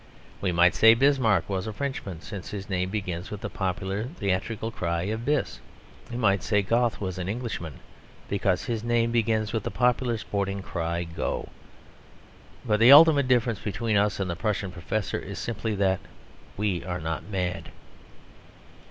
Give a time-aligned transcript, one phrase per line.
[0.41, 4.71] We might say Bismarck was a Frenchman, since his name begins with the popular theatrical
[4.71, 5.59] cry of "Bis!"
[6.09, 7.75] We might say Goethe was an Englishman,
[8.27, 11.49] because his name begins with the popular sporting cry "Go!"
[12.65, 15.99] But the ultimate difference between us and the Prussian professor is simply that
[16.57, 17.69] we are not mad.